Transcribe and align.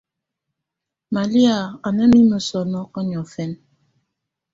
Malɛ̀á 1.13 1.57
à 1.85 1.89
nà 1.95 2.03
mimǝ́ 2.11 2.41
sɔ̀nɔkɔ̀ 2.47 3.01
niɔ̀fɛna. 3.09 3.57